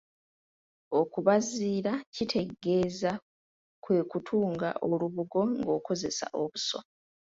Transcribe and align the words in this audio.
Okubaziira 0.99 1.93
kitegeeza 2.13 3.11
kwe 3.83 3.97
kutunga 4.11 4.69
olubugo 4.91 5.39
ng'okozesa 5.59 6.25
obuso. 6.41 6.79